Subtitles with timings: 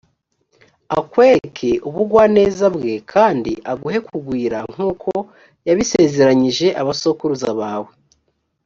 [0.97, 5.09] akwereke ubugwaneza bwe, kandi aguhe kugwira nk’uko
[5.67, 7.91] yabisezeranyije abasokuruza bawe